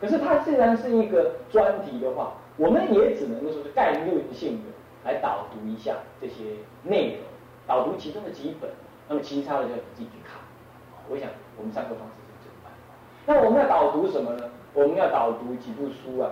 [0.00, 4.64] 可是它既然是一个专题的话，我们也只能够说是概论性的
[5.04, 7.22] 来导读一下这些内容，
[7.66, 8.70] 导读其中的几本，
[9.08, 10.40] 那么其他的就你自己去看。
[11.08, 12.76] 我想我们上课方式是这样。
[13.26, 14.44] 那我们要导读什么呢？
[14.74, 16.30] 我们要导读几部书啊？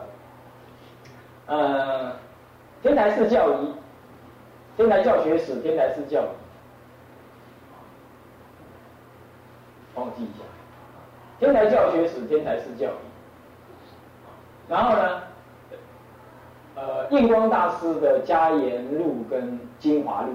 [1.46, 2.12] 呃，
[2.82, 3.74] 天台式教仪、
[4.76, 6.28] 天台教学史、天台式教仪，
[9.94, 10.44] 帮我记一下。
[11.38, 13.05] 天台教学史、天台式教仪。
[14.68, 15.22] 然后呢，
[16.74, 20.32] 呃，印光大师的《家言录》跟《精华录》，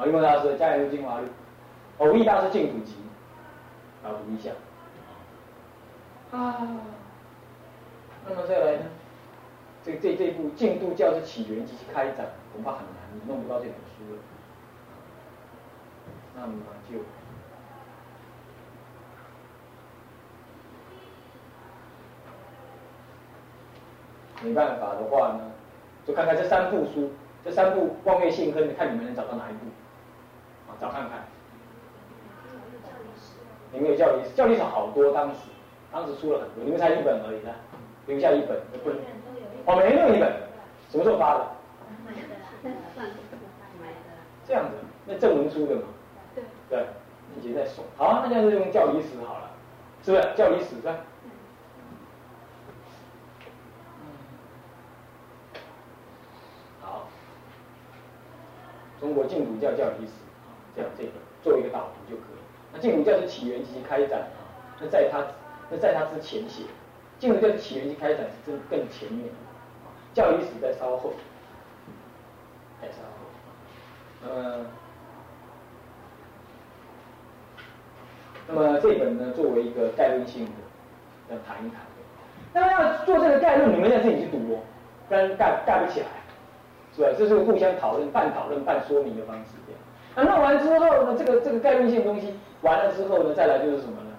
[0.00, 1.26] 啊，印光大师的《家言录》《精华录》，
[1.98, 2.94] 偶益大师《净土集》，
[4.06, 4.50] 啊，读一下。
[6.30, 6.68] 啊，
[8.28, 8.84] 那么再来呢？
[9.84, 14.18] 这这这部《净度教之起源及其开展》，恐怕很难，你弄不到这本书了。
[16.36, 16.52] 那么
[16.88, 16.98] 就。
[24.42, 25.40] 没办法的话呢，
[26.06, 27.10] 就看看这三部书，
[27.44, 29.66] 这三部望月信亨，看你们能找到哪一部，
[30.68, 31.26] 啊，找看看。
[33.72, 35.40] 你们有教历史，教历史好多，当时
[35.92, 37.50] 当时出了很多，你们才一本而已呢，
[38.06, 38.98] 留下一本，不能。
[39.66, 40.32] 哦，每人都有一本，
[40.88, 41.46] 什么时候发的？
[44.46, 45.82] 这样子，那正文出的嘛？
[46.34, 46.44] 对。
[46.70, 46.86] 对，
[47.36, 47.84] 以前在送。
[47.96, 49.50] 好，那现在就用教历史好了，
[50.04, 50.22] 是不是？
[50.36, 50.94] 教历史是吧？
[59.08, 60.12] 中国净土教教理史，
[60.76, 62.36] 这样这个做一个导读就可以。
[62.74, 64.44] 那净土教的起源及其开展啊，
[64.78, 65.24] 那在它
[65.70, 66.64] 那在它之前写，
[67.18, 69.30] 净土教的起源及开展是更更前面，
[70.12, 71.14] 教理史在稍后，
[72.82, 74.28] 在稍后。
[74.28, 74.66] 呃，
[78.46, 81.80] 那么这本呢，作为一个概论性的，要谈一谈。
[82.52, 84.60] 那么要做这个概论，你们要自己去读哦，
[85.08, 86.06] 不然盖盖不起来。
[86.98, 89.52] 对，这是互相讨论、半讨论、半说明的方式。
[90.16, 94.10] 那弄完之后呢，这个这个概念性东西完了之后呢，再来就是什么呢？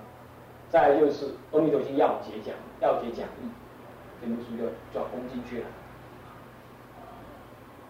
[0.69, 3.45] 再来就是《阿弥陀经要解讲》、《要解讲义》，
[4.21, 5.65] 这部书就就要攻进去了。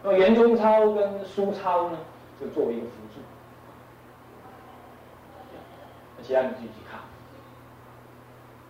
[0.02, 2.00] 那么圆中超跟苏超呢，
[2.42, 3.22] 就作为一个辅助。
[6.18, 7.00] 那其他你自己去看，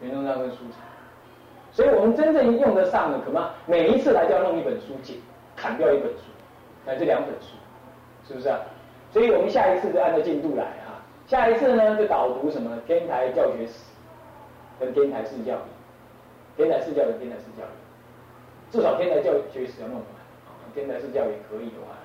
[0.01, 0.81] 圆中超跟苏超。
[1.71, 5.13] 所以我们真正用得上的，可能每一次来就要弄一本书解。
[5.59, 6.23] 砍掉一本书，
[6.85, 7.57] 来这两本书，
[8.25, 8.59] 是不是啊？
[9.11, 11.03] 所以我们下一次就按照进度来啊。
[11.27, 13.73] 下一次呢，就导读什么天台教学史
[14.79, 15.67] 跟天台式教育，
[16.55, 20.05] 天台式教育、天台式教育，至少天台教学史要弄完。
[20.73, 21.97] 天台式教育可以的话，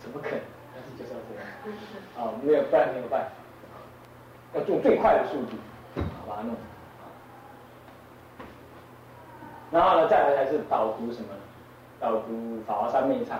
[0.00, 0.40] 怎么可能？
[0.72, 1.42] 但是就是要这样
[2.16, 5.56] 啊，没有办没有办法，要做最快的速度，
[6.28, 6.54] 把它弄。
[9.70, 11.28] 然后呢，再来才是导读什么？
[12.00, 12.32] 导读
[12.66, 13.32] 《法华三昧忏》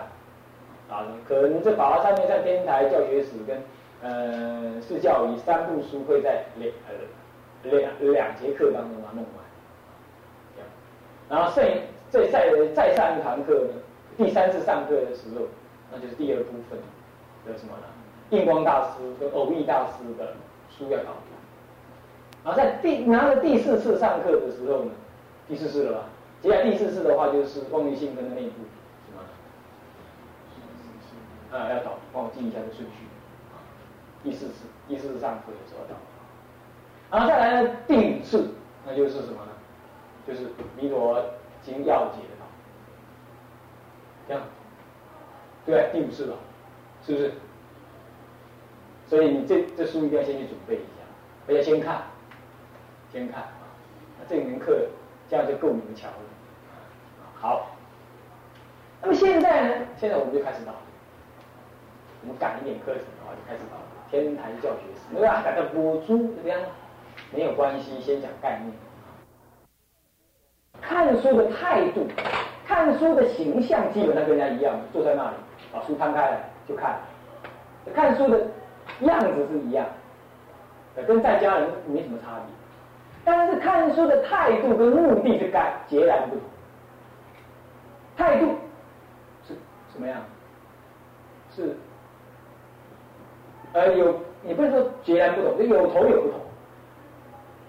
[0.92, 3.62] 啊，可能这《法华三昧忏》天台教学史跟
[4.02, 9.48] 呃释教仪三部书会在两呃两两节课当中把它弄完。
[11.30, 11.62] 然后剩
[12.08, 13.74] 再再再上一堂课呢，
[14.16, 15.44] 第三次上课的时候，
[15.92, 16.78] 那就是第二部分
[17.46, 17.84] 的什么呢？
[18.30, 20.32] 印光大师跟偶益大师的
[20.70, 21.28] 书要导读。
[22.44, 24.90] 然后在第拿了第四次上课的时候呢，
[25.46, 26.04] 第四次了吧？
[26.40, 28.62] 接下来第四次的话就是望月性根的内部，
[29.06, 29.22] 是吗？
[31.50, 33.06] 啊，要倒，帮我记一下这顺序。
[34.22, 35.96] 第四次，第四次上课的时候导。
[37.10, 38.50] 然后再来呢，第五次，
[38.86, 39.52] 那就是什么呢？
[40.26, 41.24] 就是弥陀
[41.62, 42.46] 经要解的导。
[44.28, 44.42] 这样，
[45.66, 46.36] 对，第五次了，
[47.04, 47.32] 是不是？
[49.08, 51.02] 所以你这这书一定要先去准备一下，
[51.48, 52.02] 而且先看，
[53.10, 53.66] 先看啊，
[54.20, 54.86] 那这门课。
[55.28, 56.14] 这样就够你们瞧了。
[57.34, 57.66] 好，
[59.02, 59.86] 那么现在呢？
[59.96, 60.72] 现在我们就开始导。
[62.22, 63.76] 我们赶一点课程的话，就开始导
[64.10, 65.14] 天台教学史。
[65.14, 65.40] 对吧？
[65.44, 66.60] 赶到补珠这样
[67.32, 68.72] 没有关系，先讲概念。
[70.80, 72.06] 看书的态度，
[72.66, 75.36] 看书的形象，基本上跟人家一样，坐在那里
[75.72, 76.98] 把书摊开来就看。
[77.94, 78.46] 看书的
[79.00, 79.86] 样子是一样，
[81.06, 82.57] 跟在家人没什么差别。
[83.30, 86.44] 但是看书的态度跟目的是该截然不同。
[88.16, 88.46] 态度
[89.46, 89.52] 是
[89.92, 90.18] 什么样？
[91.54, 91.76] 是
[93.74, 94.14] 呃有，
[94.46, 96.40] 也不是说截然不同，就有头有不同。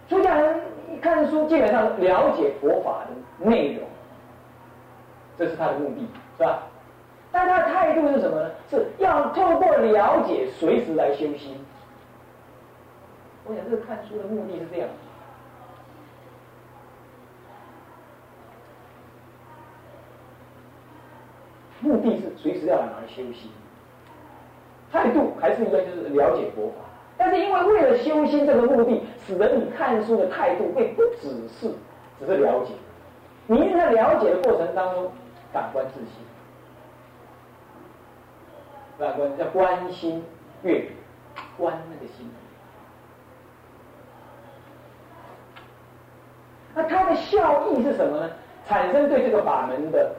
[0.08, 0.62] 出家人
[1.02, 3.84] 看书基本上了解佛法的内容，
[5.38, 6.08] 这是他的目的，
[6.38, 6.64] 是吧？
[7.34, 8.50] 但他的态度是什么呢？
[8.70, 11.54] 是要透过了解，随时来修心。
[13.44, 14.88] 我想这个看书的目的是这样。
[21.82, 23.50] 目的是随时要来哪儿休息，
[24.92, 26.76] 态度还是一样，就是了解佛法。
[27.18, 31.74] 但是因为为了修心这个目的，使得你看书的态度会不只是
[32.20, 32.74] 只是了解，
[33.48, 35.12] 你在了解的过程当中，
[35.54, 36.10] 感官自信，
[38.98, 40.24] 感官叫关心
[40.64, 42.30] 阅读，关那个心。
[46.76, 48.30] 那它的效益是什么呢？
[48.68, 50.16] 产生对这个法门的。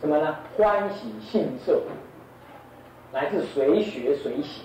[0.00, 0.36] 什么呢？
[0.58, 1.82] 欢喜信受，
[3.12, 4.64] 来自随学随行，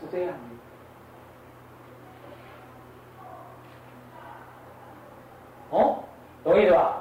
[0.00, 0.38] 是这样的。
[5.70, 6.02] 哦，
[6.42, 7.00] 懂意思吧？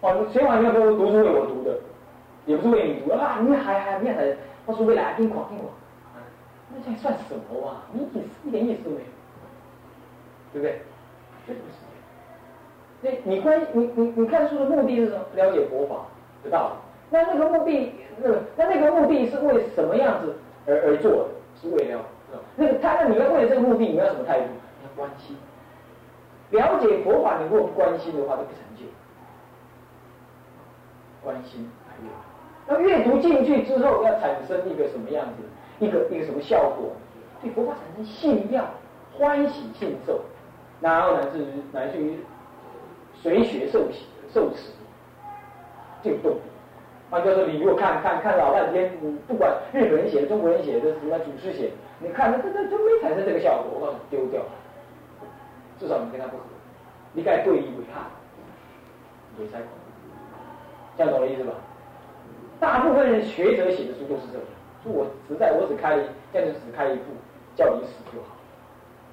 [0.00, 1.78] 哦，千万不要说读书为我读的，
[2.46, 3.38] 也不是为你读啊！
[3.40, 5.70] 你还还你还，我说为了听广听广，
[6.74, 7.82] 那这算什么啊？
[7.92, 9.02] 你意思一点意思都没有，
[10.52, 10.82] 对不对？
[11.46, 11.91] 这不是。
[13.02, 15.24] 那你关你你你看书的目的是什么？
[15.34, 16.06] 了解佛法
[16.44, 16.74] 的道理。
[17.10, 20.34] 那那个目的，那那那个目的是为什么样子
[20.66, 21.28] 而而做的？
[21.60, 22.00] 是为了
[22.56, 24.46] 那个他那你要为了这个目的，你要什么态度？
[24.80, 25.36] 你要关心。
[26.50, 28.84] 了解佛法，你如果不关心的话，就不成就。
[31.22, 32.10] 关心还有，
[32.66, 35.84] 那阅读进去之后，要产生一个什么样子？
[35.84, 36.92] 一个一个什么效果？
[37.42, 38.64] 对佛法产生信仰、
[39.18, 40.20] 欢喜、信受，
[40.80, 42.16] 然后乃至于乃至于。
[43.22, 44.04] 随学受习
[44.34, 44.72] 受持，
[46.02, 46.36] 就动。
[47.10, 54.42] 啊，就说你如果看看看老半天，你不管日本人写的、中国人写的、什么祖师写的，你看那这这都没产生这个效果，我告诉你丢掉。
[55.78, 56.42] 至少你跟他不合，
[57.12, 58.06] 你该对立为他，
[59.36, 59.58] 你才
[60.96, 61.52] 这样懂我意思吧？
[62.58, 64.46] 大部分人学者写的书都是这样，
[64.82, 65.98] 说我实在我只开，
[66.32, 67.12] 这样就只开一部，
[67.56, 68.36] 叫你死就好，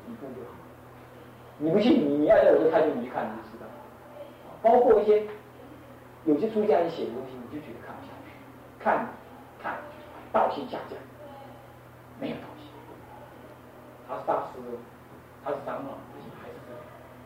[0.08, 0.52] 一部就好。
[1.58, 3.49] 你不信，你你要在我的态度你去看，你就知道。
[4.62, 5.24] 包括一些
[6.26, 8.32] 有些出家人写的东西，你就觉得看不下去，
[8.84, 9.08] 看
[9.62, 9.78] 看
[10.32, 10.98] 道心下降，
[12.20, 12.68] 没有道心。
[14.08, 14.60] 他是大师，
[15.46, 16.56] 他是长老，不行，还是，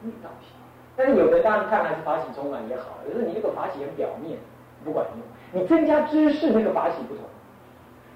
[0.01, 0.49] 没有道心。
[0.95, 4.37] 但是有的当然看还是法喜充满也好，可是你这个法喜很表面，
[4.83, 5.61] 不管用。
[5.61, 7.23] 你增加知识，那个法喜不同，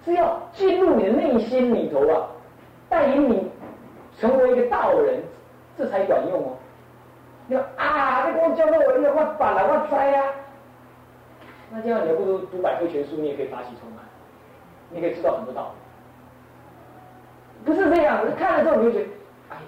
[0.05, 2.27] 是要进入你的内心里头啊，
[2.89, 3.49] 带领你
[4.19, 5.23] 成为一个道人，
[5.77, 6.56] 这才管用哦。
[9.37, 10.23] 你说啊，你给我教到我，你我板了，我栽呀。
[11.69, 14.03] 那这样你还不如读百科全书，你也可以发起充满，
[14.89, 15.77] 你可以知道很多道理。
[17.65, 19.09] 不是这样，看了之后你就觉得，
[19.49, 19.61] 哎呀，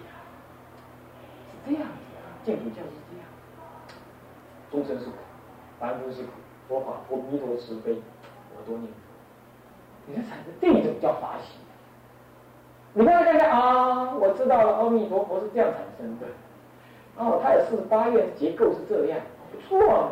[1.52, 1.88] 是这样子
[2.18, 3.28] 啊，净土教是这样，
[4.72, 5.18] 终身是苦，
[5.80, 6.30] 凡夫是苦，
[6.68, 8.02] 佛法佛弥陀慈悲，
[8.56, 8.96] 我多念佛。
[10.08, 11.56] 你看产生这种叫法喜。
[12.94, 16.26] 你不要看看啊，我知道了，阿弥陀佛是这样产生的。
[17.18, 20.10] 哦，他也是八愿结构是这样，不错嘛。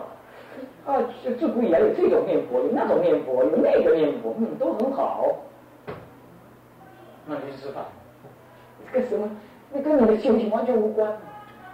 [0.86, 1.04] 啊，
[1.38, 5.28] 自古以来有这种念佛，有那种念佛，有那个念佛，嗯，都很好。
[7.25, 7.84] 那你去吃饭，
[8.94, 9.30] 这个什么？
[9.72, 11.12] 那跟你的修行完全无关，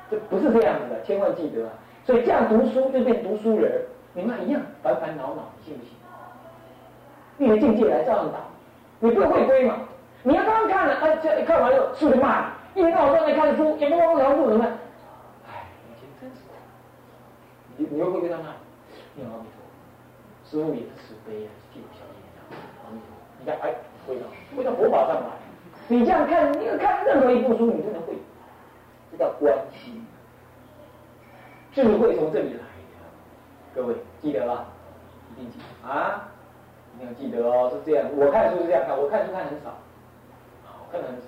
[0.10, 1.70] 这不是这样子的，千万记得啊。
[2.04, 3.84] 所以这样读书就变读书人，
[4.14, 5.94] 你们一样烦烦恼恼，信不信？
[7.38, 8.40] 你的境界来照样打，
[9.00, 9.76] 你不会归嘛？
[10.24, 14.66] 你要刚看了，啊，这看完了，书就骂你，一天到晚在看书，也不光聊路，怎么。
[17.78, 18.54] 你你又会跟他骂，
[19.16, 19.64] 念阿弥陀，
[20.50, 22.46] 师傅也是慈悲啊，替我消业障。
[22.86, 23.74] 阿弥陀，你看，哎，
[24.08, 25.30] 回到回到佛法上来，
[25.88, 28.14] 你这样看，你看任何一部书，你都能会，
[29.12, 30.06] 这叫关心。
[31.74, 32.64] 智慧从这里来的，
[33.74, 34.66] 各位记得吧？
[35.32, 36.30] 一定记得啊，
[36.96, 38.08] 一定要记得哦，是这样。
[38.16, 39.74] 我看书是这样看，我看书看很少，
[40.86, 41.24] 我看的很少，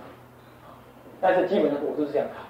[1.19, 2.45] 但是基本上我都是这样看，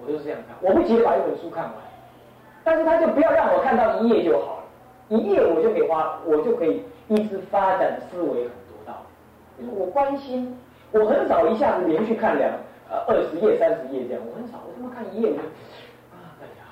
[0.00, 1.74] 我都是这样看，我不急着把一本书看完。
[2.70, 4.62] 但是他就不要让我看到一页就好了，
[5.08, 9.02] 一页我就可以花，我就可以一直发展思维很多道。
[9.76, 10.56] 我关心，
[10.92, 12.48] 我很少一下子连续看两
[12.88, 15.40] 呃二十页、三十页这样，我很少，我他妈看一页我就
[16.14, 16.62] 啊，大家，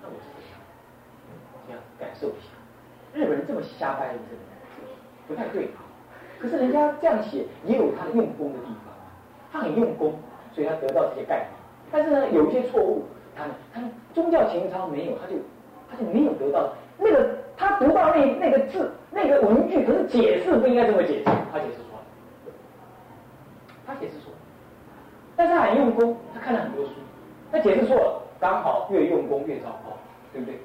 [0.00, 0.62] 那我这样，
[1.66, 2.54] 这样感受一下，
[3.12, 4.94] 日本人这么瞎掰，这个
[5.26, 5.82] 不太对啊。
[6.38, 8.94] 可是人家这样写也有他的用功的地方，
[9.50, 10.14] 他很用功，
[10.52, 11.48] 所以他得到这些概念。
[11.90, 13.02] 但是呢，有一些错误。
[13.36, 13.80] 他他
[14.14, 15.34] 宗教情操没有，他就
[15.90, 22.04] 他就没有得到那个他读到那那个字那个文句，可是解释不应该这么解释，他解释错了，
[23.86, 24.38] 他解释错了，
[25.36, 26.92] 但是他很用功，他看了很多书，
[27.50, 29.96] 他解释错了，刚好越用功越糟糕，
[30.32, 30.58] 对不对？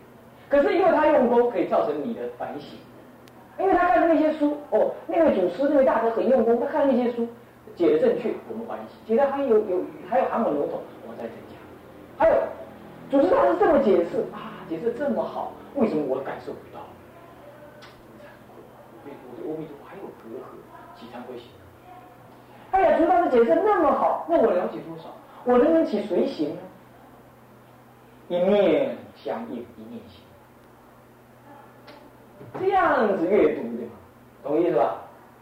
[0.48, 2.80] 可是因为他用功，可以造成你的反省，
[3.60, 7.28] 因为他看的那些书，哦，那位祖师那位大德很用功，他看的那些书
[7.76, 11.56] 解的正确，我们欢喜；解的还有有还有含混笼统，我再增加。
[12.18, 12.36] 还有
[13.10, 16.82] 祖师大师这么解释啊，解释这么好，为什么我感受不到？
[19.04, 19.10] 我
[19.44, 21.48] 我阿弥陀佛还有隔阂，几常会行？
[22.72, 25.06] 哎呀，祖师大师解释那么好，那我了解多少？
[25.46, 26.62] 我能不能起随行呢？
[28.28, 30.22] 一面相应，一面行。
[32.60, 33.84] 这样子阅读的，
[34.44, 34.98] 懂意思吧？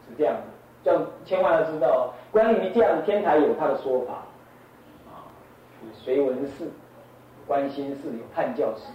[0.08, 0.42] 是这样子，
[0.84, 4.14] 叫千万要知道，关于这样天台有他的说法，
[5.12, 5.28] 啊，
[5.94, 6.72] 随文寺、
[7.48, 8.92] 关心寺有判教寺，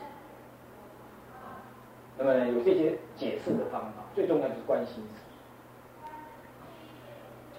[2.18, 5.14] 那么有这些解释的方法，最重要就是关心寺，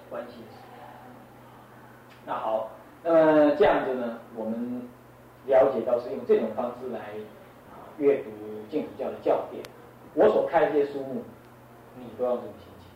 [0.08, 0.60] 观心寺。
[2.24, 2.70] 那好，
[3.02, 4.82] 那么这样子呢，我们
[5.46, 7.10] 了解到是用这种方式来
[7.98, 8.30] 阅读
[8.70, 9.62] 净土教的教典。
[10.14, 11.22] 我所开这些书目，
[11.98, 12.88] 你都要这么心情，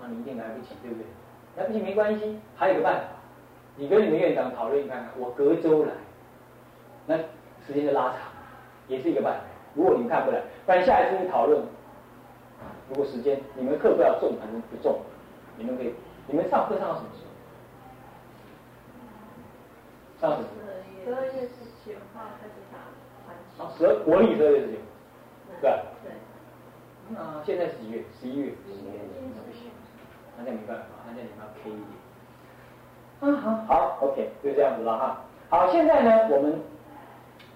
[0.00, 1.06] 那你一定来不及，对不对？
[1.56, 3.06] 来不及没关系，还有个办法，
[3.76, 5.92] 你跟你们院长讨论看看，我隔周来，
[7.66, 8.18] 时间就拉长，
[8.88, 9.40] 也是一个办法。
[9.74, 11.62] 如果你们看不来，不然下一次讨论，
[12.88, 15.00] 如果时间你们课不要重还是不重，
[15.56, 15.94] 你们可以，
[16.26, 17.24] 你们上课上到什么时
[20.20, 20.28] 候？
[20.28, 20.48] 上什么？
[21.04, 22.78] 十二月十九号开始打。
[23.24, 23.62] 传奇。
[23.62, 24.78] 啊，十二国历十二月十九，
[25.60, 25.70] 对。
[26.04, 26.12] 对。
[27.08, 28.04] 那现在是几月？
[28.20, 28.52] 十一月。
[28.64, 29.00] 十一月。
[29.34, 29.70] 那不行，
[30.38, 31.86] 那这没办法，那这你们要 K 一点。
[33.20, 35.24] 啊好，好，OK，就这样子了哈。
[35.48, 36.60] 好，现在呢，我们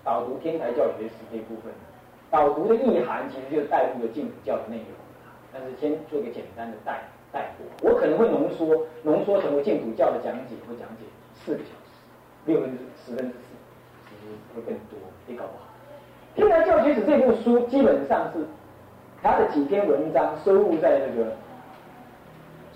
[0.07, 1.73] 导读天台教学史这部分，
[2.31, 4.95] 导读的意涵其实就是带入了净土教的内容，
[5.53, 7.91] 但是先做个简单的带带过。
[7.91, 11.99] 我可能会浓缩浓缩成为净土教的讲解或讲解四个小时，
[12.45, 13.49] 六分之十分之四，
[14.09, 14.97] 其实会更多，
[15.27, 15.67] 也搞不好。
[16.37, 18.47] 天台教学史这部书基本上是。
[19.23, 21.33] 他的几篇文章收录在那个，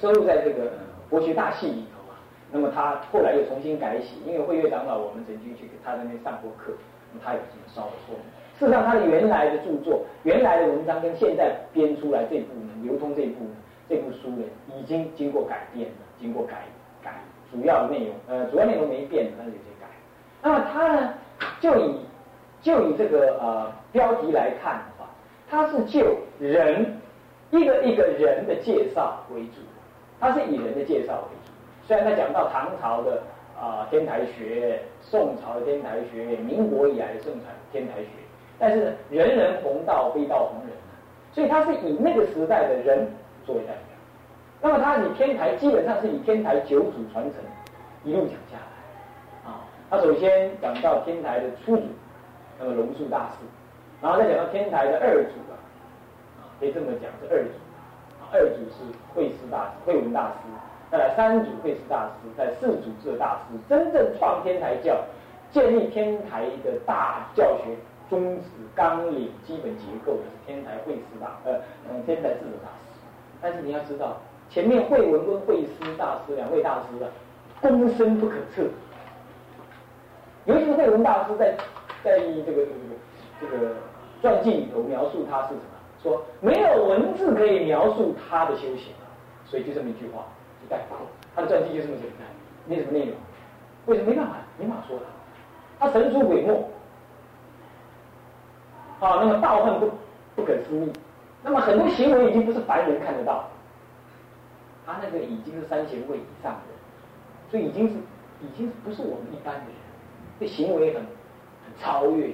[0.01, 0.73] 收录在这个
[1.09, 2.19] 国学大系里头啊。
[2.51, 6.73] 那么他后来又重新改写，因为慧月长老我们曾经去他那边上过课，
[7.25, 8.25] 他有什么稍微说明。
[8.59, 13.57] 事实上，他的原来的著作、原来的文章跟现在编出来这部呢，流通这部呢，
[13.89, 14.45] 这部书呢，
[14.77, 16.67] 已经经过改变了，经过改
[17.03, 17.15] 改，
[17.51, 19.87] 主要内容呃，主要内容没变，但是有些改。
[20.43, 21.15] 那么他呢，
[21.59, 22.01] 就以
[22.61, 25.09] 就以这个呃标题来看的话。
[25.49, 26.97] 他是就人
[27.51, 29.57] 一个一个人的介绍为主，
[30.21, 31.51] 他是以人的介绍为主。
[31.89, 33.21] 虽然他讲到唐朝的
[33.61, 38.09] 啊天台学、宋朝的天台学、民国以来的盛传天台学，
[38.59, 40.75] 但是人人弘道，非道弘人，
[41.33, 43.07] 所以他是以那个时代的人
[43.45, 43.83] 作为代表。
[44.63, 47.35] 那么他以天台基本上是以天台九祖传承
[48.03, 49.61] 一路讲下来啊。
[49.91, 51.83] 他首先讲到天台的初祖，
[52.59, 53.45] 那么龙树大师。
[54.01, 55.61] 然后再讲到天台的二祖啊，
[56.59, 57.51] 可以这么讲是二祖，
[58.33, 60.49] 二祖是慧师大师、慧文大师，
[60.91, 64.97] 再来三祖慧师大师，在四祖智大师，真正创天台教、
[65.53, 67.77] 建立天台的大教学
[68.09, 68.45] 宗旨
[68.75, 73.01] 纲领、基本结构的是天台慧师大，呃，嗯，天台智者大师。
[73.41, 74.17] 但是你要知道，
[74.51, 77.07] 前面慧文跟慧师大师两位大师啊，
[77.61, 78.65] 功深不可测，
[80.47, 81.55] 尤其是慧文大师在
[82.03, 82.67] 在这个这个
[83.41, 83.75] 这个。
[84.21, 85.63] 传记里头描述他是什么？
[86.03, 88.93] 说没有文字可以描述他的修行
[89.47, 90.27] 所以就这么一句话
[90.63, 90.99] 就概括。
[91.35, 92.27] 他的传记就这么简单，
[92.67, 93.15] 没什么内容。
[93.87, 94.37] 为什么没办法？
[94.59, 94.99] 没办法说
[95.79, 96.53] 他，他神出鬼没。
[99.01, 99.91] 啊，那么道恨不
[100.37, 100.93] 不可思议，
[101.43, 103.49] 那么很多行为已经不是凡人看得到，
[104.85, 107.95] 他那个已经是三贤位以上的，所以已经是
[108.43, 109.75] 已经不是我们一般的人，
[110.39, 112.31] 这行为很很超越。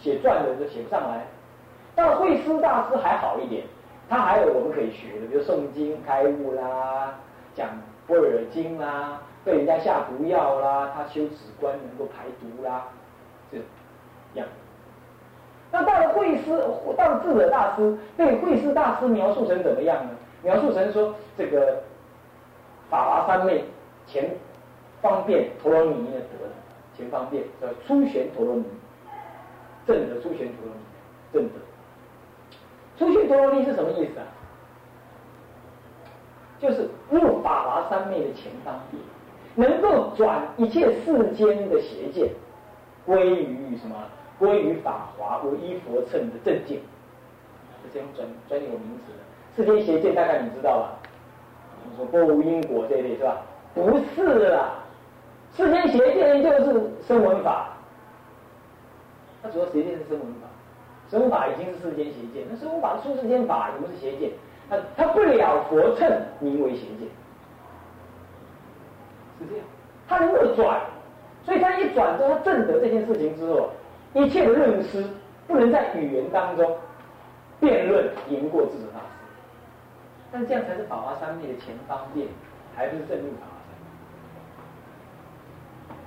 [0.00, 1.26] 写传的都写不上来，
[1.94, 3.64] 到慧师大师还好一点，
[4.12, 7.14] 他还有我们可以学的，比如诵经开悟啦，
[7.54, 7.70] 讲
[8.06, 12.88] 般若经啦，被人家下毒药啦，他修止观能够排毒啦，
[13.50, 13.56] 这
[14.34, 14.46] 样。
[15.70, 16.50] 那到了慧师，
[16.94, 20.10] 到了智者大师，被慧师大师描述成怎么样呢？
[20.42, 21.82] 描述成说这个
[22.90, 23.64] 法华三昧
[24.06, 24.28] 前
[25.00, 26.50] 方便陀罗尼的德，
[26.94, 28.64] 前方便叫初玄陀罗尼。
[29.86, 30.82] 正的出玄陀罗尼，
[31.32, 31.54] 正的
[33.02, 34.26] 出玄陀罗尼是什么意思啊？
[36.60, 39.02] 就是入法华三昧的前方便，
[39.56, 42.28] 能够转一切世间的邪见，
[43.04, 43.96] 归于什么？
[44.38, 46.78] 归于法华唯一佛乘的正见。
[47.82, 49.18] 这些专专有名词的
[49.56, 50.92] 世间邪见，大概你知道吧？
[51.84, 53.42] 你说波无因果这一类是吧？
[53.74, 54.74] 不是啦，
[55.56, 57.70] 世间邪见就是声闻法。
[59.42, 60.46] 它主要实践是声闻法，
[61.12, 64.30] 神武法已经是世间邪见，那神武法出世间法也不是邪见，
[64.70, 67.06] 他他不了佛乘，名为邪见，
[69.38, 69.66] 是这样，
[70.08, 70.80] 他能够转，
[71.44, 73.68] 所以他一转之后，它证得这件事情之后，
[74.14, 75.04] 一切的论师
[75.46, 76.78] 不能在语言当中
[77.60, 79.04] 辩论赢过智者大师，
[80.32, 82.26] 但这样才是法华三昧的前方便，
[82.74, 83.84] 还不是正入法华三昧。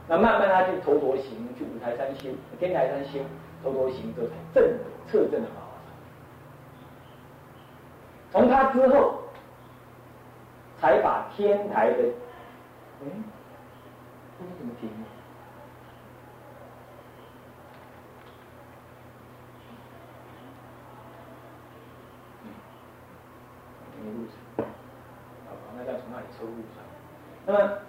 [0.07, 3.19] 那慢慢他去头陀行，去五台山修，天台山修。
[3.65, 5.89] 多多行，这才正测证的法华三。
[8.31, 9.21] 从他之后，
[10.79, 12.03] 才把天台的，
[13.01, 13.23] 嗯，
[14.37, 14.87] 这是怎么停？
[24.03, 24.65] 没路程，
[25.47, 26.83] 好，那再从那里抽路程。
[27.47, 27.79] 那么，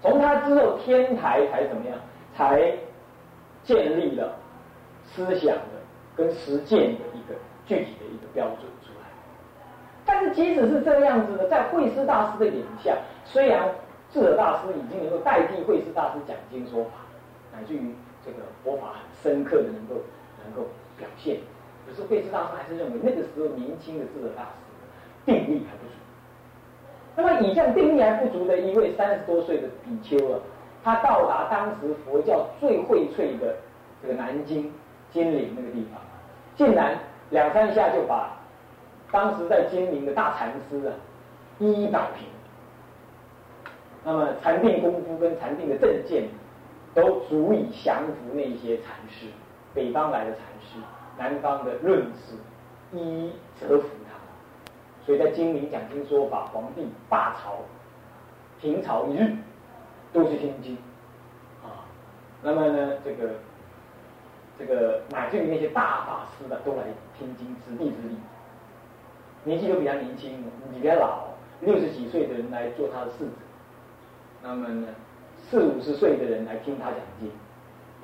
[0.00, 1.98] 从他之后，天台才怎么样？
[2.34, 2.78] 才。
[3.64, 4.36] 建立了
[5.04, 5.80] 思想的
[6.16, 7.34] 跟实践的一个
[7.66, 9.06] 具体的一个标准出来。
[10.04, 13.68] 但是即使是这样子的，在慧师大师的眼下，虽然
[14.10, 16.90] 智者大师已经能够代替慧师大师讲经说法，
[17.52, 20.02] 乃至于这个佛法很深刻的能够
[20.44, 21.38] 能够表现，
[21.86, 24.50] 可是慧师大师还是认为那个时候年轻的智者大师
[25.26, 25.92] 定力还不足。
[27.16, 30.40] 那么以这样定力还不足的一位三十多岁的比丘啊。
[30.82, 33.56] 他到达当时佛教最荟萃的
[34.02, 34.72] 这个南京
[35.10, 36.00] 金陵那个地方，
[36.56, 36.98] 竟然
[37.30, 38.30] 两三下就把
[39.10, 40.94] 当时在金陵的大禅师啊
[41.58, 42.26] 一一摆平。
[44.02, 46.24] 那么禅定功夫跟禅定的正见
[46.94, 49.26] 都足以降服那些禅师，
[49.74, 50.78] 北方来的禅师，
[51.18, 52.34] 南方的论师
[52.92, 54.16] 一一折服他。
[55.04, 57.56] 所以在金陵讲经说法，皇帝罢朝，
[58.60, 59.36] 平朝一日。
[60.12, 60.76] 都是听经，
[61.62, 61.86] 啊，
[62.42, 63.30] 那么呢，这个
[64.58, 66.82] 这个乃至于那些大法师的都来
[67.16, 68.16] 听经，子弟子礼，
[69.44, 70.44] 年纪都比他年轻，
[70.80, 71.28] 比他老，
[71.60, 73.30] 六十几岁的人来做他的侍者，
[74.42, 74.88] 那么呢，
[75.48, 77.30] 四五十岁的人来听他讲经，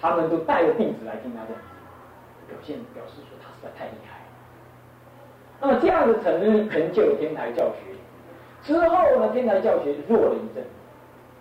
[0.01, 4.21] 他们都带着弟子来听他讲经，表现表示说他实在太厉害。
[5.61, 7.97] 那么这样子成成就天台教学。
[8.63, 10.65] 之后呢，天台教学弱了一阵。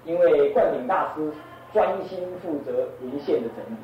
[0.06, 1.32] 因为灌顶大师
[1.74, 3.78] 专心负责文献的整理，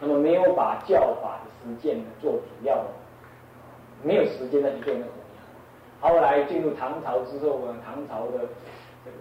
[0.00, 2.86] 那么没有把教法的实践呢做主要的，
[4.02, 5.06] 没有时间再去做那个。
[6.00, 8.46] 后来进入唐朝之后呢，唐朝的
[9.04, 9.16] 这个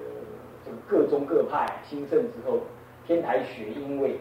[0.66, 2.60] 这个各宗各派兴盛之后，
[3.08, 4.20] 天台学因为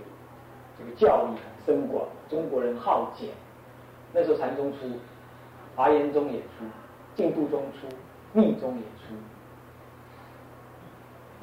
[0.79, 3.31] 这个教义很深广，中国人好简，
[4.13, 4.79] 那时候禅宗出，
[5.75, 6.65] 华严宗也出，
[7.15, 7.89] 净土宗出，
[8.33, 9.15] 密宗也出。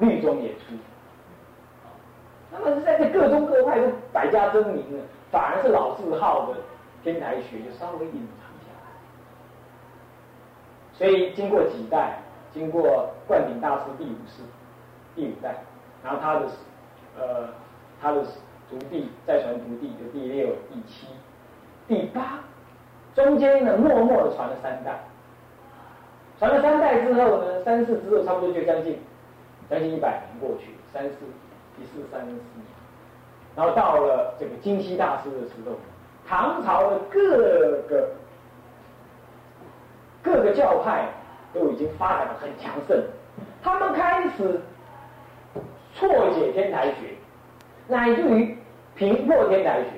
[0.00, 0.74] 绿中也出，
[2.52, 6.54] 那么在这各宗各派都百家争鸣了，反而是老字号的
[7.02, 8.86] 天台学就稍微隐藏下来。
[10.92, 12.20] 所以经过几代，
[12.52, 14.42] 经过灌顶大师第五世、
[15.16, 15.56] 第五代，
[16.04, 16.46] 然后他的
[17.18, 17.48] 呃
[18.00, 18.22] 他的
[18.70, 21.08] 徒弟再传徒弟的第六、第七、
[21.88, 22.38] 第八，
[23.16, 25.00] 中间呢默默的传了三代，
[26.38, 28.96] 传了三代之后呢，三世之后差不多就将近。
[29.70, 31.16] 将近一百年过去，三四
[31.76, 32.40] 第四三四年，
[33.54, 35.76] 然后到了这个金熙大师的时候，
[36.26, 37.20] 唐朝的各
[37.88, 38.08] 个
[40.22, 41.08] 各个教派
[41.52, 43.02] 都已经发展的很强盛，
[43.62, 44.60] 他们开始
[45.94, 47.14] 错解天台学，
[47.86, 48.56] 乃至于
[48.94, 49.90] 平破天台学。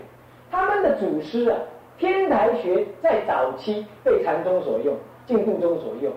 [0.50, 1.58] 他们的祖师啊，
[1.96, 6.12] 天台学在早期被禅宗所用，净土宗所用，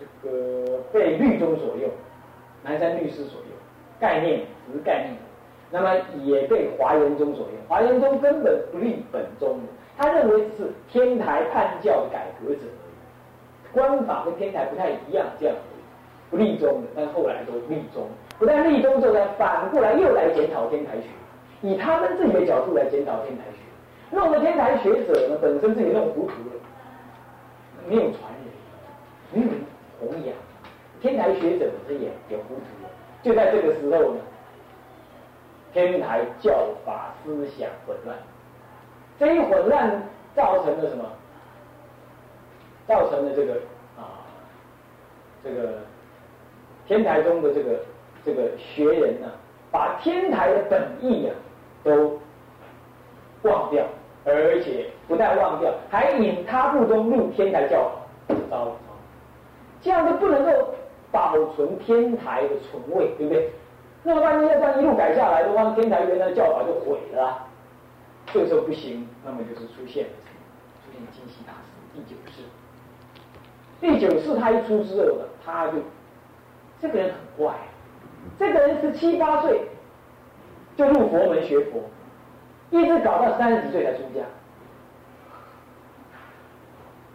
[0.00, 1.88] 这个被律宗所用。
[2.66, 3.50] 南山律师所用
[4.00, 5.16] 概念只是概念，
[5.70, 7.52] 那么也被华严宗所用。
[7.68, 9.64] 华严宗根本不立本宗的，
[9.96, 15.54] 他认为是天台判教的改革者而已，官法跟天台不太一样，这样
[16.28, 16.88] 不立宗的。
[16.96, 21.06] 但后来都立宗，不但立宗之后呢，反过来又来检讨天台学，
[21.62, 26.60] 以他们自己的角度来检讨天台学，弄得天台学者呢本身自己弄糊涂了，
[27.88, 29.60] 没有传人，没有人
[30.00, 30.34] 弘扬。
[31.00, 32.90] 天台学者本身也也糊涂了，
[33.22, 34.20] 就在这个时候呢，
[35.72, 38.16] 天台教法思想混乱，
[39.18, 40.02] 这一混乱
[40.34, 41.04] 造成了什么？
[42.86, 43.54] 造成了这个
[43.96, 44.22] 啊，
[45.42, 45.78] 这个
[46.86, 47.80] 天台中的这个
[48.24, 49.28] 这个学人呢，
[49.70, 51.34] 把天台的本意啊
[51.84, 52.18] 都
[53.42, 53.84] 忘掉，
[54.24, 57.90] 而且不但忘掉，还引他不中入天台教
[58.28, 58.76] 法，糟了，
[59.80, 60.74] 这样就不能够。
[61.10, 63.50] 保存天台的存位，对不对？
[64.02, 67.46] 那么万一要这样一路改下来的话，天台原来的教法就毁了。
[68.32, 70.10] 这个时候不行，那么就是出现了
[70.84, 72.42] 出现金熙大师第九世。
[73.80, 75.74] 第九世他一出之后，他就
[76.80, 77.54] 这个人很怪，
[78.38, 79.60] 这个人十七八岁
[80.76, 81.80] 就入佛门学佛，
[82.70, 84.24] 一直搞到三十几岁才出家。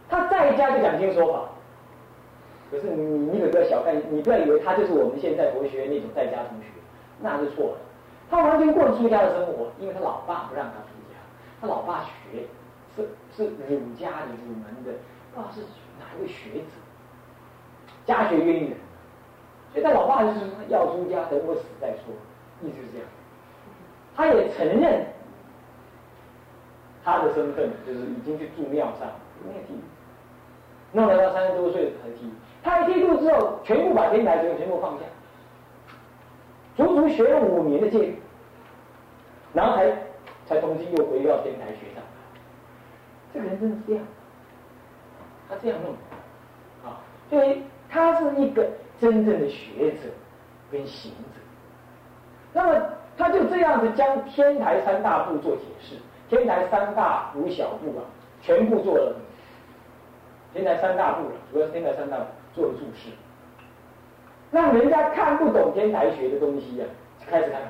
[0.08, 1.48] 他在家就讲经说法，
[2.72, 6.68] 可是你你可不要小看，你不要以为他就是我们现在佛学那种在家同学，
[7.20, 7.78] 那是错的。
[8.30, 11.20] 他完全过出家的生活，因为他老爸不让他出家，
[11.60, 12.46] 他老爸学
[12.96, 14.92] 是是儒家的儒门的，
[15.34, 15.60] 不知道是
[16.00, 16.72] 哪一位学者，
[18.06, 18.76] 家学渊源，
[19.74, 22.14] 所以他老爸就是要出家，等我死再说，
[22.62, 23.06] 意思是这样。
[24.16, 25.06] 他也承认
[27.04, 29.08] 他的身份，就是已经去住庙上，
[29.46, 29.74] 没有提。
[30.94, 32.30] 弄到他三十多岁才剃，
[32.62, 35.04] 他一剃度之后，全部把天台宗全部放下，
[36.76, 38.16] 足足学了五年的戒律，
[39.52, 39.92] 然后才
[40.46, 42.02] 才重新又回到天台学上。
[43.34, 44.04] 这个人真是这样，
[45.48, 45.92] 他这样弄，
[46.88, 48.68] 啊，所以他是一个
[49.00, 50.08] 真正的学者
[50.70, 51.40] 跟行者。
[52.52, 52.80] 那么
[53.16, 55.96] 他就这样子将天台三大部做解释，
[56.28, 58.04] 天台三大五小部啊，
[58.40, 59.16] 全部做了。
[60.52, 63.10] 天台三大部了，主要是天台三大部做了注释，
[64.50, 66.84] 让人家看不懂天台学的东西呀，
[67.26, 67.60] 开始看，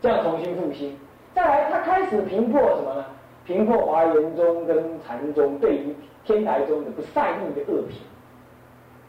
[0.00, 0.96] 这样重新复兴。
[1.34, 3.04] 再来，他开始评破什么呢？
[3.44, 7.98] 评破华严宗跟禅宗对于天台宗的不善意的恶评，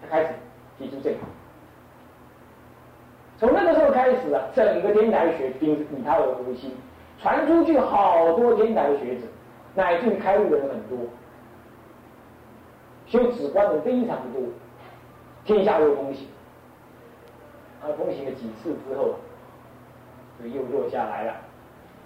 [0.02, 0.30] 他开始
[0.78, 1.18] 提出这个。
[3.38, 6.72] 从那个时候开始啊，整个天台学并以他为核心，
[7.22, 9.22] 传出去好多天台的学者，
[9.76, 10.98] 乃至于开悟的人很多。
[13.06, 14.42] 修止观的非常多，
[15.46, 16.28] 天下又风行，
[17.82, 19.16] 啊，风行了几次之后，
[20.42, 21.36] 就又落下来了。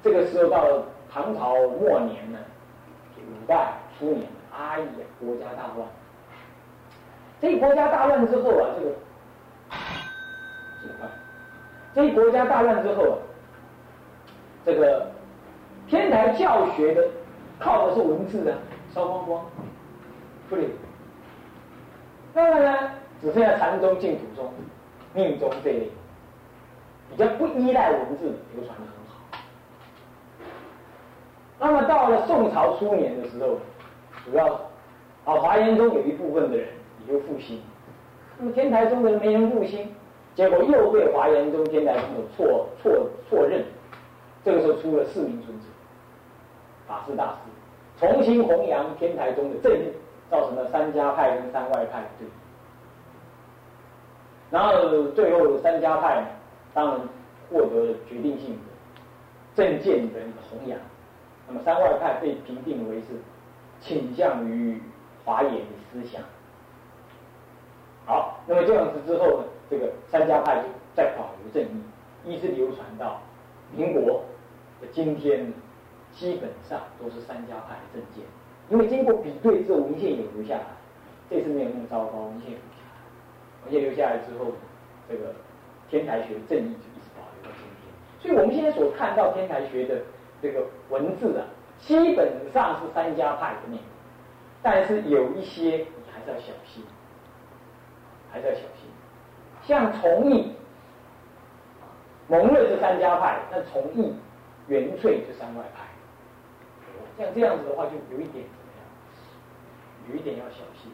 [0.01, 2.39] 这个时候到了唐朝末年呢，
[3.17, 4.85] 五代初年，哎呀，
[5.19, 5.87] 国家大乱。
[7.39, 8.83] 这一国家大乱之后啊，这
[10.87, 11.09] 个，
[11.93, 13.17] 这一国家大乱之后啊，
[14.65, 15.11] 这个
[15.87, 17.07] 天台教学的
[17.59, 18.57] 靠的是文字啊，
[18.93, 19.45] 烧光光，
[20.49, 20.69] 对。
[22.33, 22.91] 那么呢，
[23.21, 24.51] 只剩下禅宗、净土宗、
[25.13, 25.89] 密宗这类，
[27.09, 29.15] 比较不依赖文字，流传的很好。
[31.59, 33.57] 那么到了宋朝初年的时候，
[34.25, 34.53] 主要
[35.25, 36.67] 啊华严宗有一部分的人
[37.07, 37.61] 也就复兴，
[38.37, 39.89] 那么天台宗的人没人复兴，
[40.35, 43.63] 结果又被华严宗、天台宗的错错错认，
[44.43, 45.65] 这个时候出了四名尊者，
[46.87, 49.91] 法师大师，重新弘扬天台宗的正义。
[50.29, 52.33] 造成了三家派跟三外派对立，
[54.49, 56.25] 然后最后三家派
[56.73, 56.99] 当然
[57.49, 58.59] 获得了决定性的
[59.55, 60.79] 政见的一个弘扬，
[61.47, 63.07] 那么三外派被评定为是
[63.81, 64.81] 倾向于
[65.25, 66.21] 华严的思想。
[68.05, 71.63] 好，那么这样子之后呢，这个三家派就再保留正
[72.23, 73.19] 义，一直流传到
[73.75, 74.23] 民国
[74.79, 75.51] 的今天，
[76.13, 78.23] 基本上都是三家派的政见。
[78.69, 80.65] 因为经过比对之后，文献也留下来，
[81.29, 82.53] 这次没有那么糟糕，文献
[83.65, 84.51] 留下来，文献留下来之后，
[85.09, 85.33] 这个
[85.89, 87.91] 天台学正义就一直保留到今天。
[88.21, 90.01] 所以我们现在所看到天台学的
[90.41, 91.45] 这个文字啊，
[91.79, 93.85] 基本上是三家派的内容，
[94.61, 96.83] 但是有一些你还是要小心，
[98.31, 98.89] 还是要小心。
[99.63, 100.53] 像崇义、
[102.27, 104.13] 蒙瑞是三家派，那崇义、
[104.67, 105.83] 元粹是三外派。
[107.17, 108.79] 像这样子的话，就有一点怎么样？
[110.09, 110.91] 有一点要小心。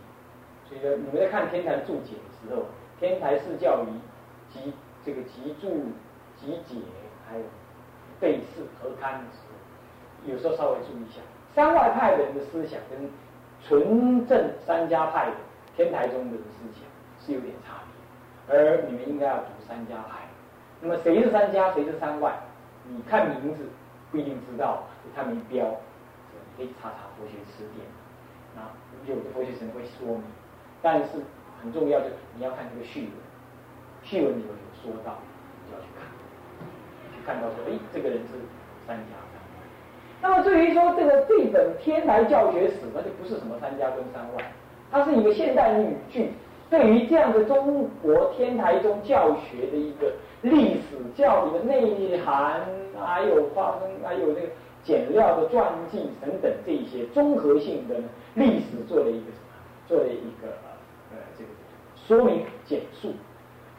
[0.68, 2.66] 所以呢，你们在看天台注解的时候，
[3.00, 3.88] 天台是教于
[4.52, 4.74] 集
[5.06, 5.68] 这个集注、
[6.38, 6.76] 集解，
[7.28, 7.44] 还有
[8.20, 11.22] 背释合刊的时候，有时候稍微注意一下。
[11.54, 13.10] 三外派人的思想跟
[13.66, 15.36] 纯正三家派的
[15.76, 16.84] 天台中的思想
[17.20, 17.76] 是有点差
[18.48, 20.20] 别，而你们应该要读三家派。
[20.82, 22.34] 那么谁是三家，谁是三外？
[22.88, 23.70] 你看名字
[24.12, 24.84] 不一定知道，
[25.16, 25.76] 他没标。
[26.56, 27.84] 可以查查佛学词典，
[28.56, 28.70] 啊，
[29.08, 30.24] 有的佛学神会说明，
[30.84, 31.08] 但是
[31.64, 33.12] 很重要就你要看这个序文，
[34.04, 35.18] 序文里面有说到，
[35.66, 36.06] 就要去看，
[37.16, 38.36] 去看到说，哎，这个人是
[38.86, 39.58] 三家三外。
[40.22, 44.52] 那么至于说这个这本天台教学史，那就不是什么三家跟三外，
[44.92, 46.32] 它是一个现代语句，
[46.70, 52.60] 对于这样的中国天台宗教学的一个历史教理的内涵，
[53.00, 54.48] 还有发生，还有这个。
[54.86, 57.96] 简料的传记等等这一些综合性的
[58.34, 59.48] 历史做了一个什么？
[59.88, 60.50] 做了一个
[62.06, 63.14] 说明简述，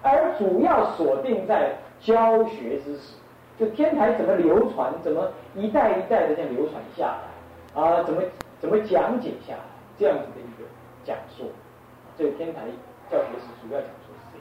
[0.02, 3.16] 而主要锁定在教学知识，
[3.58, 7.16] 就天台怎么流传，怎么一代一代的这样流传下
[7.74, 8.22] 来，啊，怎么
[8.58, 9.60] 怎么讲解下来，
[9.98, 10.66] 这样子的一个
[11.04, 11.52] 讲述，
[12.16, 12.62] 这个天台
[13.10, 14.38] 教学史主要讲述是。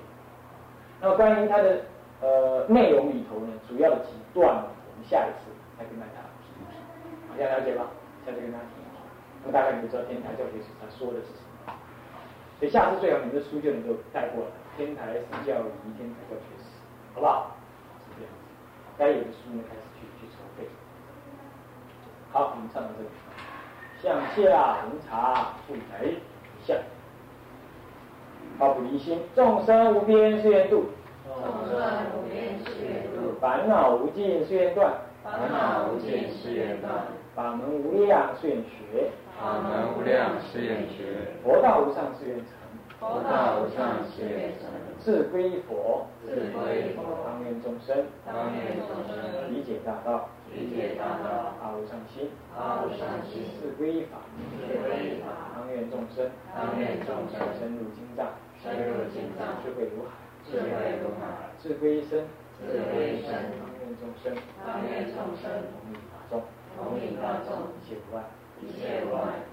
[1.01, 1.81] 那么关于它的
[2.21, 7.91] 呃内容里头呢，主要的几段，我们下一次再跟大家提一提，大家了解吧？
[8.25, 8.99] 下次跟大家提一提，
[9.43, 11.52] 那么大概你就知道天台教学史他说的是什么。
[12.63, 16.63] 所以下次最好你的书就能够带过来，天台私教仪，天台教学史，
[17.13, 17.57] 好不好？
[17.99, 18.37] 是这样子。
[18.97, 20.65] 该有的书呢，开始去去筹备。
[22.31, 23.09] 好，我们唱到这里。
[24.01, 26.07] 向下红茶复来
[26.63, 26.77] 向，
[28.57, 30.85] 好不离心，众生无边誓愿度，
[31.27, 31.81] 众生
[32.15, 36.93] 无边誓愿度，烦恼无尽誓愿断，烦恼无尽誓愿断，
[37.35, 42.47] 法门无量誓愿学，法门无量誓愿学，佛道无上誓愿成，
[42.99, 44.69] 佛道无上誓愿成，
[44.99, 48.05] 自归佛，自归佛，当愿众生。
[48.25, 49.51] 当愿众生。
[49.53, 56.29] 理解大道，理解大道，阿无上心，阿无上心，自归法，自归法，当愿众生。
[56.55, 57.39] 当愿众生。
[57.59, 60.15] 深入经藏，深入经藏，智慧如海，
[60.49, 60.69] 智慧
[61.03, 62.25] 如海，自归身，
[62.61, 64.31] 自归身，当愿众生。
[64.65, 65.51] 当愿众生。
[65.75, 66.41] 同理大众，
[66.77, 68.23] 同理大众，一切无碍，
[68.63, 69.43] 一切无碍，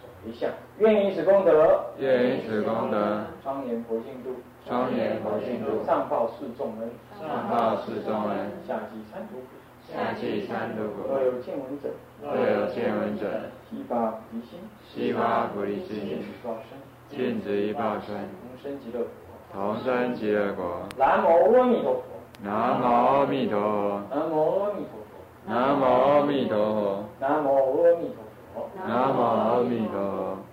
[0.00, 0.50] 总为相。
[0.78, 9.46] 愿以此功德，愿以此功德，庄严佛净土，庄严佛净土，上报四众恩，上报四众恩，下济三途苦。
[9.90, 11.20] 下济三途苦若。
[11.20, 11.88] 有见闻者，
[12.22, 13.26] 若有见闻者，
[13.68, 16.78] 悉发菩提心，悉发菩提尽心，此报身，
[17.08, 19.10] 尽此一报身，同生极乐国。
[19.52, 20.80] 同生极乐国。
[20.96, 22.02] 南无阿弥陀佛。
[22.42, 24.00] 南无阿弥陀佛。
[24.08, 25.10] 南无阿弥陀佛。
[25.44, 27.04] 南无阿弥陀佛。
[27.18, 27.48] 南无
[27.82, 28.29] 阿弥陀佛。
[28.86, 30.49] 南无阿弥陀佛。